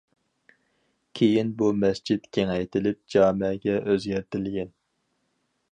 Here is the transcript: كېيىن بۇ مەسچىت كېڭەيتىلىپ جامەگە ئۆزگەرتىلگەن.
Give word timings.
كېيىن 1.19 1.51
بۇ 1.59 1.67
مەسچىت 1.83 2.25
كېڭەيتىلىپ 2.37 2.99
جامەگە 3.17 3.77
ئۆزگەرتىلگەن. 3.83 4.75